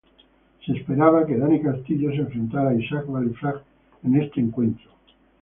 Se 0.65 0.71
esperaba 0.75 1.27
que 1.27 1.37
Danny 1.37 1.61
Castillo 1.61 2.09
se 2.09 2.21
enfrentara 2.21 2.71
a 2.71 2.73
Isaac 2.73 3.05
Vallie-Flagg 3.07 3.61
en 4.05 4.15
este 4.19 4.39
evento. 4.41 4.89